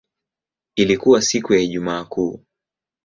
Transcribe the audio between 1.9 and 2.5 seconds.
Kuu.